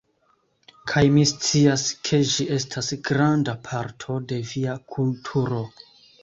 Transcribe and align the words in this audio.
Kaj 0.91 1.01
mi 1.17 1.25
scias, 1.31 1.83
ke 2.09 2.19
ĝi 2.29 2.47
estas 2.57 2.89
granda 3.11 3.55
parto 3.69 4.17
de 4.33 4.41
via 4.55 4.75
kulturo 4.97 5.63